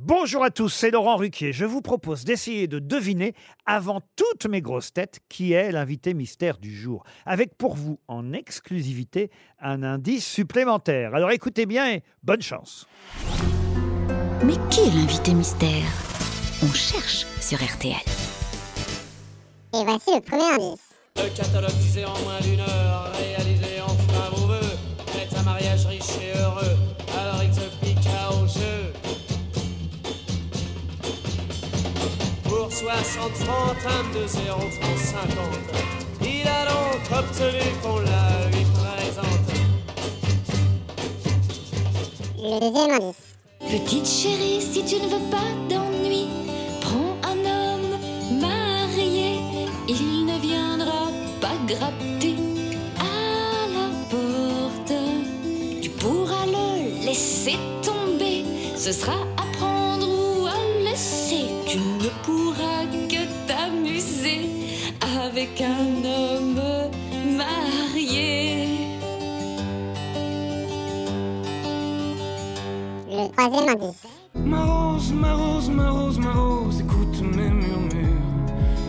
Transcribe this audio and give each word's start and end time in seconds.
Bonjour 0.00 0.44
à 0.44 0.50
tous, 0.50 0.68
c'est 0.68 0.92
Laurent 0.92 1.16
Ruquier. 1.16 1.52
Je 1.52 1.64
vous 1.64 1.82
propose 1.82 2.22
d'essayer 2.22 2.68
de 2.68 2.78
deviner, 2.78 3.34
avant 3.66 4.00
toutes 4.14 4.46
mes 4.46 4.62
grosses 4.62 4.92
têtes, 4.92 5.18
qui 5.28 5.54
est 5.54 5.72
l'invité 5.72 6.14
mystère 6.14 6.58
du 6.58 6.72
jour. 6.72 7.02
Avec 7.26 7.56
pour 7.58 7.74
vous, 7.74 7.98
en 8.06 8.32
exclusivité, 8.32 9.28
un 9.60 9.82
indice 9.82 10.24
supplémentaire. 10.24 11.16
Alors 11.16 11.32
écoutez 11.32 11.66
bien 11.66 11.90
et 11.90 12.04
bonne 12.22 12.42
chance. 12.42 12.86
Mais 14.44 14.54
qui 14.70 14.82
est 14.82 14.94
l'invité 14.94 15.34
mystère? 15.34 15.90
On 16.62 16.72
cherche 16.72 17.26
sur 17.40 17.58
RTL. 17.58 17.96
Et 19.74 19.84
voici 19.84 20.14
le 20.14 20.20
premier 20.20 20.44
indice. 20.44 20.94
Le 21.16 21.36
catalogue 21.36 21.74
disait 21.80 22.04
en 22.04 22.16
moins 22.20 22.38
d'une 22.40 22.60
heure, 22.60 23.12
Pour 32.68 32.76
60 32.76 33.32
francs, 33.32 33.76
trame 33.82 34.12
de 34.12 34.26
0 34.26 34.60
francs 34.60 34.98
50. 34.98 35.30
Il 36.20 36.46
a 36.46 36.66
donc 36.66 37.00
obtenu 37.18 37.64
qu'on 37.82 37.96
la 38.00 38.50
lui 38.50 38.66
présente. 38.76 39.48
Le 42.36 42.60
deuxième 42.60 42.90
indice. 42.90 43.36
Petite 43.60 44.06
chérie, 44.06 44.60
si 44.60 44.84
tu 44.84 44.96
ne 44.96 45.08
veux 45.08 45.30
pas 45.30 45.50
d'ennui, 45.70 46.26
prends 46.82 47.16
un 47.22 47.38
homme 47.38 48.38
marié. 48.38 49.40
Il 49.88 50.26
ne 50.26 50.38
viendra 50.38 51.08
pas 51.40 51.56
gratter 51.66 52.36
à 53.00 53.66
la 53.72 53.88
porte. 54.10 54.92
Tu 55.80 55.88
pourras 55.88 56.44
le 56.44 57.06
laisser 57.06 57.56
tomber. 57.82 58.44
Ce 58.76 58.92
sera 58.92 59.16
Tu 61.68 61.76
ne 61.80 62.08
pourras 62.24 62.86
que 63.10 63.26
t'amuser 63.46 64.48
avec 65.22 65.60
un 65.60 66.02
homme 66.02 66.62
marié. 67.36 68.68
Le 73.10 73.30
troisième 73.32 73.68
indice. 73.68 74.02
Ma 74.34 74.64
rose, 74.64 75.12
ma 75.12 75.34
rose, 75.34 75.68
ma 75.68 75.90
rose, 75.90 76.18
ma 76.18 76.32
rose, 76.32 76.80
écoute 76.80 77.20
mes 77.36 77.50
murmures. 77.50 78.22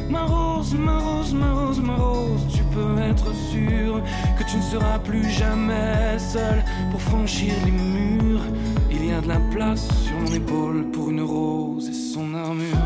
Ma 0.09 0.23
rose, 0.23 0.73
ma 0.75 0.99
rose, 0.99 1.33
ma 1.33 1.51
rose, 1.51 1.79
ma 1.81 1.95
rose, 1.95 2.47
tu 2.55 2.63
peux 2.73 2.97
être 3.01 3.33
sûr 3.51 4.01
que 4.37 4.49
tu 4.49 4.55
ne 4.55 4.61
seras 4.61 4.99
plus 4.99 5.29
jamais 5.29 6.17
seul 6.17 6.63
pour 6.91 7.01
franchir 7.01 7.51
les 7.65 7.71
murs. 7.71 8.45
De 9.21 9.27
la 9.27 9.39
place 9.51 9.85
sur 10.05 10.17
mon 10.17 10.33
épaule 10.33 10.85
pour 10.93 11.09
une 11.09 11.21
rose 11.21 11.89
et 11.89 11.93
son 11.93 12.33
armure. 12.33 12.77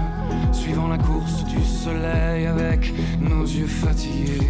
Suivant 0.51 0.87
la 0.87 0.97
course 0.97 1.43
du 1.45 1.63
soleil 1.63 2.47
avec 2.47 2.91
nos 3.21 3.43
yeux 3.43 3.67
fatigués, 3.67 4.47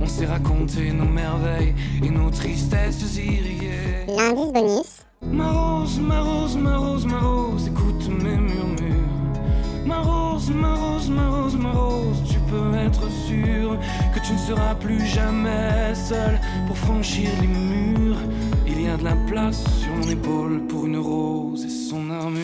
on 0.00 0.06
s'est 0.06 0.26
raconté 0.26 0.92
nos 0.92 1.04
merveilles 1.04 1.74
et 2.04 2.10
nos 2.10 2.30
tristesses 2.30 3.16
irriguées. 3.16 4.06
L'indice 4.06 4.52
bonus. 4.52 5.02
Ma 5.22 5.50
rose, 5.50 5.98
ma 5.98 6.20
rose, 6.20 6.56
ma 6.56 6.76
rose, 6.76 7.06
ma 7.06 7.18
rose, 7.18 7.66
écoute 7.66 8.08
mes 8.08 8.36
murmures. 8.36 8.94
Ma 9.84 9.98
rose, 10.02 10.50
ma 10.50 10.74
rose, 10.76 11.10
ma 11.10 11.28
rose, 11.28 11.56
ma 11.56 11.72
rose, 11.72 12.22
tu 12.30 12.38
peux 12.48 12.76
être 12.76 13.10
sûr 13.26 13.76
que 14.14 14.20
tu 14.24 14.32
ne 14.32 14.38
seras 14.38 14.76
plus 14.76 15.04
jamais 15.04 15.92
seul 15.94 16.38
pour 16.68 16.78
franchir 16.78 17.30
les 17.40 17.48
murs. 17.48 17.95
De 18.98 19.04
la 19.04 19.16
place 19.28 19.62
sur 19.80 19.92
mon 19.94 20.08
épaule 20.08 20.66
pour 20.68 20.86
une 20.86 20.96
rose 20.96 21.66
et 21.66 21.68
son 21.68 22.08
armure. 22.08 22.40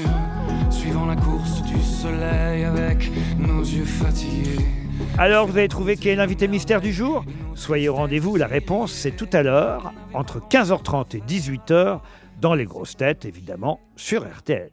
Suivant 0.70 1.06
la 1.06 1.16
course 1.16 1.62
du 1.62 1.80
soleil 1.80 2.64
avec 2.64 3.10
nos 3.38 3.62
yeux 3.62 3.86
fatigués. 3.86 4.66
Alors, 5.16 5.46
vous 5.46 5.56
avez 5.56 5.68
trouvé 5.68 5.96
qui 5.96 6.10
est 6.10 6.14
l'invité 6.14 6.48
mystère 6.48 6.82
du 6.82 6.92
jour? 6.92 7.24
Soyez 7.54 7.88
au 7.88 7.94
rendez-vous, 7.94 8.36
la 8.36 8.46
réponse 8.46 8.92
c'est 8.92 9.16
tout 9.16 9.30
à 9.32 9.42
l'heure, 9.42 9.94
entre 10.12 10.40
15h30 10.40 11.16
et 11.16 11.20
18h, 11.20 12.00
dans 12.40 12.54
les 12.54 12.66
grosses 12.66 12.98
têtes, 12.98 13.24
évidemment, 13.24 13.80
sur 13.96 14.22
RTL. 14.22 14.70